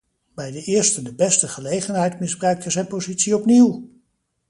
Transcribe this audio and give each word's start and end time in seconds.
Bij 0.35 0.51
de 0.51 0.61
eerste 0.63 1.01
de 1.01 1.13
beste 1.13 1.47
gelegenheid 1.47 2.19
misbruikt 2.19 2.63
hij 2.63 2.71
zijn 2.71 2.87
positie 2.87 3.37
opnieuw! 3.37 3.87